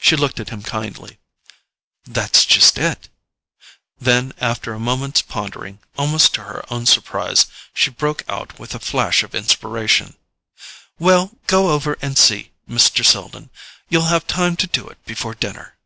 [0.00, 1.18] She looked at him kindly.
[2.06, 3.10] "That's just it."
[4.00, 7.44] Then, after a moment's pondering, almost to her own surprise
[7.74, 10.16] she broke out with a flash of inspiration:
[10.98, 13.04] "Well, go over and see Mr.
[13.04, 13.50] Selden.
[13.90, 15.76] You'll have time to do it before dinner."